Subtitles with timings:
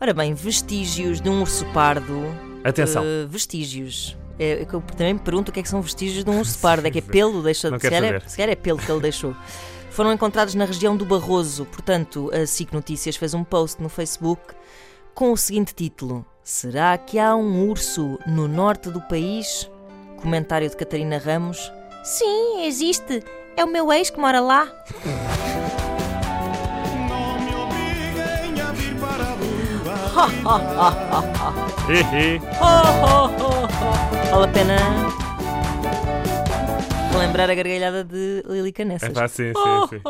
[0.00, 2.24] Ora bem, vestígios de um urso pardo.
[2.64, 3.04] Atenção.
[3.04, 4.16] eh, vestígios.
[4.38, 6.38] É, é que eu também me pergunto o que é que são vestígios de um
[6.38, 6.86] urso pardo.
[6.86, 7.42] É que é pelo?
[7.42, 9.36] Deixa, Não se, quero calhar é, se calhar é pelo que ele deixou.
[9.90, 11.66] Foram encontrados na região do Barroso.
[11.66, 14.42] Portanto, a SIC Notícias fez um post no Facebook
[15.14, 19.70] com o seguinte título: Será que há um urso no norte do país?
[20.22, 21.70] Comentário de Catarina Ramos:
[22.02, 23.22] Sim, existe.
[23.56, 24.66] É o meu ex que mora lá.
[27.08, 29.94] Não me obriguem a vir para Aruba.
[31.88, 32.40] Hihi.
[34.30, 34.76] Vale a pena
[37.18, 39.10] lembrar a gargalhada de Lili Canessas.
[39.10, 40.00] É pá, sim, sim,